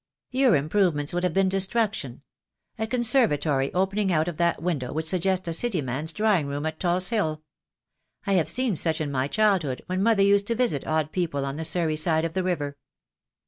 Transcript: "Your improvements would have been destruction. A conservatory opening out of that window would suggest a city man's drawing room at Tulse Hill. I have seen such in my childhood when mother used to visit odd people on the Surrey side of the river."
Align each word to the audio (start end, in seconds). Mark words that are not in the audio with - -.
"Your 0.31 0.55
improvements 0.55 1.13
would 1.13 1.21
have 1.23 1.33
been 1.35 1.47
destruction. 1.47 2.23
A 2.79 2.87
conservatory 2.87 3.71
opening 3.75 4.11
out 4.11 4.27
of 4.27 4.37
that 4.37 4.59
window 4.59 4.91
would 4.91 5.05
suggest 5.05 5.47
a 5.47 5.53
city 5.53 5.79
man's 5.79 6.11
drawing 6.11 6.47
room 6.47 6.65
at 6.65 6.79
Tulse 6.79 7.09
Hill. 7.09 7.43
I 8.25 8.33
have 8.33 8.49
seen 8.49 8.75
such 8.75 8.99
in 8.99 9.11
my 9.11 9.27
childhood 9.27 9.83
when 9.85 10.01
mother 10.01 10.23
used 10.23 10.47
to 10.47 10.55
visit 10.55 10.87
odd 10.87 11.11
people 11.11 11.45
on 11.45 11.57
the 11.57 11.65
Surrey 11.65 11.97
side 11.97 12.25
of 12.25 12.33
the 12.33 12.41
river." 12.41 12.77